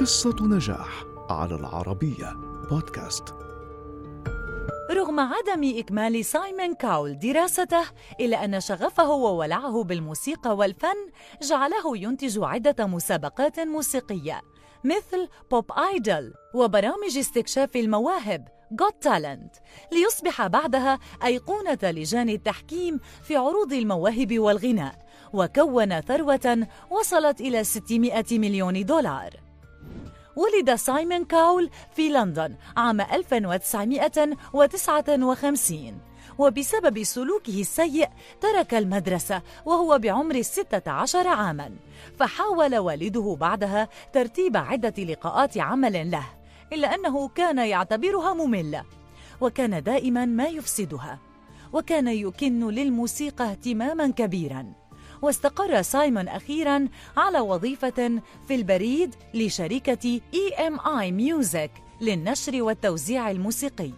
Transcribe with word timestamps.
قصة 0.00 0.36
نجاح 0.40 1.04
على 1.30 1.54
العربية 1.54 2.32
بودكاست. 2.70 3.24
رغم 4.90 5.20
عدم 5.20 5.78
إكمال 5.78 6.24
سايمون 6.24 6.74
كاول 6.74 7.18
دراسته 7.18 7.84
إلا 8.20 8.44
أن 8.44 8.60
شغفه 8.60 9.10
وولعه 9.10 9.84
بالموسيقى 9.84 10.56
والفن 10.56 11.10
جعله 11.42 11.96
ينتج 11.96 12.38
عدة 12.42 12.86
مسابقات 12.86 13.60
موسيقية 13.60 14.42
مثل 14.84 15.28
بوب 15.50 15.72
آيدل 15.72 16.34
وبرامج 16.54 17.18
استكشاف 17.18 17.76
المواهب 17.76 18.48
Got 18.82 19.08
Talent 19.08 19.60
ليصبح 19.92 20.46
بعدها 20.46 20.98
أيقونة 21.24 21.78
لجان 21.82 22.28
التحكيم 22.28 23.00
في 23.22 23.36
عروض 23.36 23.72
المواهب 23.72 24.38
والغناء 24.38 25.06
وكون 25.32 26.00
ثروة 26.00 26.66
وصلت 26.90 27.40
إلى 27.40 27.64
600 27.64 28.24
مليون 28.32 28.84
دولار. 28.84 29.47
ولد 30.38 30.74
سايمون 30.74 31.24
كاول 31.24 31.70
في 31.96 32.08
لندن 32.08 32.54
عام 32.76 33.00
1959 33.00 35.98
وبسبب 36.38 37.02
سلوكه 37.02 37.60
السيء 37.60 38.08
ترك 38.40 38.74
المدرسة 38.74 39.42
وهو 39.66 39.98
بعمر 39.98 40.42
16 40.42 41.28
عاماً. 41.28 41.70
فحاول 42.18 42.78
والده 42.78 43.36
بعدها 43.40 43.88
ترتيب 44.12 44.56
عدة 44.56 45.04
لقاءات 45.04 45.58
عمل 45.58 46.10
له 46.10 46.24
إلا 46.72 46.94
أنه 46.94 47.28
كان 47.28 47.58
يعتبرها 47.58 48.34
مملة 48.34 48.84
وكان 49.40 49.82
دائما 49.82 50.24
ما 50.24 50.46
يفسدها 50.46 51.18
وكان 51.72 52.08
يكن 52.08 52.68
للموسيقى 52.68 53.50
اهتماما 53.50 54.10
كبيرا. 54.10 54.72
واستقر 55.22 55.82
سايمون 55.82 56.28
أخيرا 56.28 56.88
على 57.16 57.40
وظيفة 57.40 58.20
في 58.48 58.54
البريد 58.54 59.14
لشركة 59.34 60.20
EMI 60.34 61.12
Music 61.20 61.70
للنشر 62.00 62.62
والتوزيع 62.62 63.30
الموسيقي. 63.30 63.92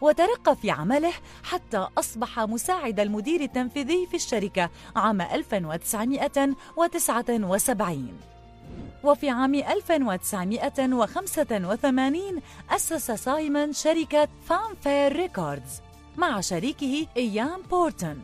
وترقى 0.00 0.56
في 0.56 0.70
عمله 0.70 1.12
حتى 1.44 1.86
أصبح 1.98 2.40
مساعد 2.40 3.00
المدير 3.00 3.40
التنفيذي 3.40 4.06
في 4.06 4.14
الشركة 4.14 4.70
عام 4.96 5.20
1979 5.20 8.12
وفي 9.04 9.30
عام 9.30 9.54
1985 9.54 12.20
أسس 12.70 13.10
سايمون 13.10 13.72
شركة 13.72 14.28
Fanfare 14.48 15.16
Records 15.16 15.80
مع 16.16 16.40
شريكه 16.40 17.06
إيان 17.16 17.62
بورتون. 17.70 18.22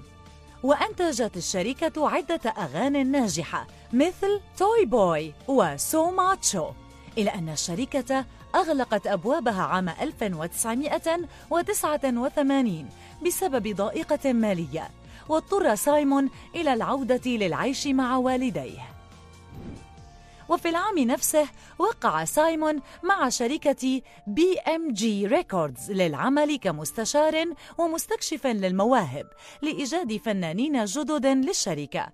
وأنتجت 0.64 1.36
الشركة 1.36 2.08
عدة 2.08 2.50
أغاني 2.50 3.04
ناجحة 3.04 3.66
مثل 3.92 4.40
Toy 4.56 4.84
Boy 4.84 5.34
و 5.48 5.69
So 5.69 6.10
Macho 6.10 6.70
إلا 7.18 7.30
أن 7.30 7.48
الشركة 7.48 8.24
أغلقت 8.54 9.06
أبوابها 9.06 9.62
عام 9.62 9.88
1989 9.88 12.88
بسبب 13.26 13.76
ضائقة 13.76 14.32
مالية 14.32 14.90
واضطر 15.28 15.74
سايمون 15.74 16.30
إلى 16.54 16.72
العودة 16.72 17.30
للعيش 17.30 17.86
مع 17.86 18.16
والديه. 18.16 18.93
وفي 20.48 20.68
العام 20.68 20.98
نفسه 20.98 21.48
وقع 21.78 22.24
سايمون 22.24 22.80
مع 23.02 23.28
شركة 23.28 24.02
BMG 24.26 25.26
Records 25.26 25.90
للعمل 25.90 26.56
كمستشار 26.56 27.44
ومستكشف 27.78 28.46
للمواهب 28.46 29.26
لإيجاد 29.62 30.16
فنانين 30.16 30.84
جدد 30.84 31.26
للشركة. 31.26 32.08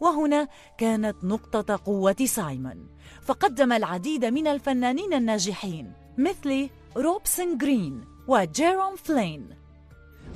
وهنا 0.00 0.48
كانت 0.78 1.24
نقطة 1.24 1.80
قوة 1.84 2.16
سايمون. 2.24 2.88
فقدم 3.22 3.72
العديد 3.72 4.24
من 4.24 4.46
الفنانين 4.46 5.14
الناجحين 5.14 5.92
مثل 6.18 6.68
روبسون 6.96 7.58
جرين 7.58 8.04
وجيروم 8.28 8.96
فلين. 8.96 9.56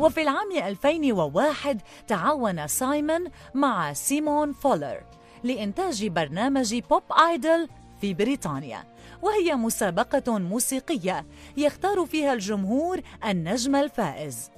وفي 0.00 0.22
العام 0.22 0.53
2001 0.56 1.81
تعاون 2.09 2.67
سايمون 2.67 3.25
مع 3.55 3.93
سيمون 3.93 4.53
فولر 4.53 5.03
لإنتاج 5.45 6.06
برنامج 6.06 6.78
Pop 6.91 7.03
Idol 7.28 7.69
في 8.01 8.15
بريطانيا 8.15 8.84
وهي 9.23 9.55
مسابقة 9.55 10.39
موسيقية 10.39 11.27
يختار 11.56 12.06
فيها 12.06 12.33
الجمهور 12.33 13.01
النجم 13.25 13.77
الفائز. 13.77 14.50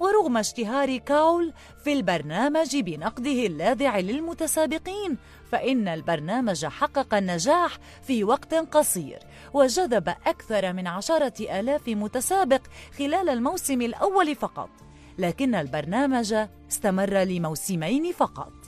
ورغم 0.00 0.36
اشتهار 0.36 0.96
كاول 0.96 1.52
في 1.84 1.92
البرنامج 1.92 2.76
بنقده 2.76 3.46
اللاذع 3.46 3.98
للمتسابقين 3.98 5.18
فإن 5.52 5.88
البرنامج 5.88 6.66
حقق 6.66 7.14
النجاح 7.14 7.78
في 8.02 8.24
وقت 8.24 8.54
قصير 8.54 9.18
وجذب 9.54 10.08
أكثر 10.08 10.72
من 10.72 10.86
عشرة 10.86 11.60
آلاف 11.60 11.88
متسابق 11.88 12.60
خلال 12.98 13.28
الموسم 13.28 13.82
الأول 13.82 14.34
فقط. 14.34 14.70
لكن 15.18 15.54
البرنامج 15.54 16.34
استمر 16.70 17.18
لموسمين 17.18 18.12
فقط. 18.12 18.59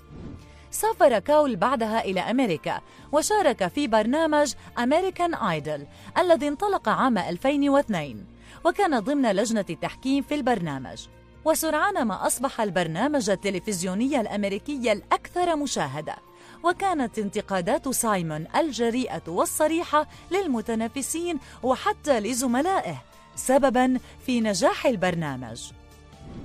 سافر 0.82 1.19
كاول 1.19 1.56
بعدها 1.56 2.04
إلى 2.04 2.20
أمريكا 2.20 2.81
وشارك 3.12 3.69
في 3.69 3.87
برنامج 3.87 4.54
أمريكان 4.78 5.34
آيدل 5.34 5.87
الذي 6.19 6.48
انطلق 6.48 6.88
عام 6.88 7.19
2002 7.19 8.26
وكان 8.65 9.00
ضمن 9.00 9.32
لجنة 9.32 9.65
التحكيم 9.70 10.22
في 10.22 10.34
البرنامج. 10.34 11.06
وسرعان 11.44 12.03
ما 12.03 12.26
أصبح 12.26 12.60
البرنامج 12.60 13.31
التلفزيوني 13.31 14.20
الأمريكي 14.20 14.93
الأكثر 14.93 15.56
مشاهدة 15.56 16.16
وكانت 16.62 17.19
انتقادات 17.19 17.88
سايمون 17.88 18.47
الجريئة 18.56 19.22
والصريحة 19.28 20.06
للمتنافسين 20.31 21.38
وحتى 21.62 22.20
لزملائه 22.20 23.03
سببا 23.34 23.99
في 24.26 24.41
نجاح 24.41 24.87
البرنامج. 24.87 25.70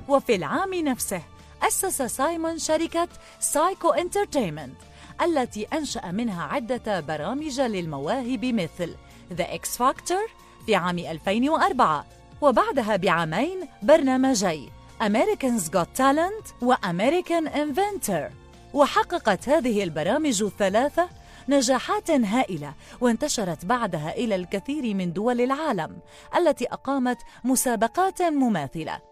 وفي 0.08 0.36
العام 0.36 0.74
نفسه 0.74 1.22
أسس 1.64 2.02
سايمون 2.02 2.60
شركة 2.60 3.08
Syco 3.40 3.90
Entertainment 3.90 4.76
التي 5.22 5.64
أنشأ 5.74 6.12
منها 6.12 6.44
عدة 6.44 7.00
برامج 7.00 7.62
للمواهب 7.62 8.46
مثل 8.46 8.96
The 9.38 9.44
X 9.44 9.78
Factor 9.78 10.32
في 10.66 10.76
عام 10.76 11.00
2004 11.00 12.06
وبعدها 12.42 12.96
بعامين 12.96 13.68
برنامجي 13.82 14.70
America's 15.02 15.70
Got 15.70 15.98
Talent 15.98 16.64
و 16.64 16.74
American 16.76 17.50
Inventor. 17.50 18.32
وحققت 18.74 19.50
هذه 19.50 19.84
البرامج 19.84 20.44
الثلاثة 20.44 21.10
نجاحات 21.50 22.12
هائلة 22.12 22.74
وانتشرت 23.02 23.66
بعدها 23.66 24.16
إلى 24.16 24.36
الكثير 24.36 24.94
من 24.94 25.14
دول 25.14 25.42
العالم 25.42 25.98
التي 26.38 26.66
أقامت 26.66 27.18
مسابقات 27.44 28.22
مماثلة. 28.22 29.07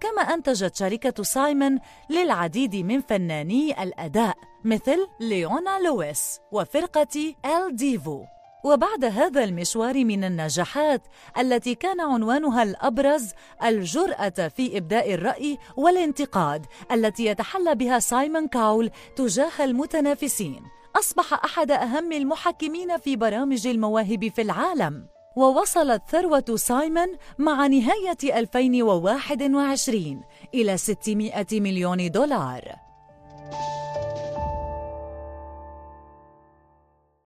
كما 0.00 0.22
أنتجت 0.22 0.76
شركة 0.76 1.22
سايمون 1.22 1.78
للعديد 2.10 2.76
من 2.76 3.00
فناني 3.00 3.82
الأداء 3.82 4.36
مثل 4.64 5.06
ليونا 5.20 5.78
لويس 5.78 6.40
وفرقة 6.52 7.34
Il 7.44 7.76
Divo. 7.76 8.24
وبعد 8.64 9.04
هذا 9.04 9.44
المشوار 9.44 10.04
من 10.04 10.24
النجاحات 10.24 11.02
التي 11.38 11.74
كان 11.74 12.00
عنوانها 12.00 12.62
الأبرز 12.62 13.32
الجرأة 13.64 14.48
في 14.48 14.78
إبداء 14.78 15.14
الرأي 15.14 15.58
والانتقاد 15.76 16.66
التي 16.92 17.24
يتحلى 17.24 17.74
بها 17.74 17.98
سايمون 17.98 18.48
كاول 18.48 18.90
تجاه 19.16 19.64
المتنافسين. 19.64 20.62
أصبح 20.96 21.44
أحد 21.44 21.70
أهم 21.70 22.12
المحكمين 22.12 22.98
في 22.98 23.16
برامج 23.16 23.66
المواهب 23.66 24.28
في 24.28 24.42
العالم. 24.42 25.17
ووصلت 25.38 26.02
ثروة 26.08 26.44
سايمون 26.56 27.08
مع 27.38 27.66
نهاية 27.66 28.38
2021 28.38 30.22
إلى 30.54 30.76
600 30.76 31.46
مليون 31.52 32.10
دولار. 32.10 32.87